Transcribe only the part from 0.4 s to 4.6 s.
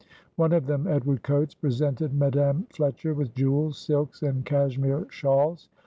of them, Edward Coates, presented Madam Fletcher with jewels, silks, and